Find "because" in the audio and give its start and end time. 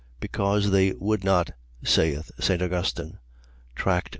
0.19-0.71